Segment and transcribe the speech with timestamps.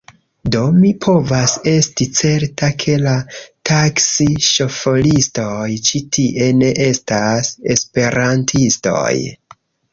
[0.53, 3.13] Do mi povas esti certa, ke la
[3.71, 9.09] taksi-ŝoforistoj ĉi tie ne estas Esperantistoj.